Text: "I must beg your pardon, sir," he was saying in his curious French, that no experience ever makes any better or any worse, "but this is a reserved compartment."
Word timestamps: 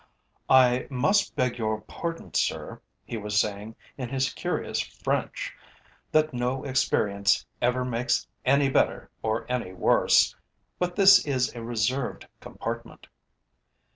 "I 0.49 0.87
must 0.89 1.35
beg 1.35 1.59
your 1.59 1.81
pardon, 1.81 2.33
sir," 2.33 2.81
he 3.05 3.17
was 3.17 3.39
saying 3.39 3.75
in 3.99 4.09
his 4.09 4.33
curious 4.33 4.79
French, 4.79 5.55
that 6.11 6.33
no 6.33 6.63
experience 6.63 7.45
ever 7.61 7.85
makes 7.85 8.25
any 8.43 8.67
better 8.67 9.11
or 9.21 9.45
any 9.47 9.73
worse, 9.73 10.35
"but 10.79 10.95
this 10.95 11.23
is 11.27 11.53
a 11.53 11.61
reserved 11.61 12.27
compartment." 12.39 13.05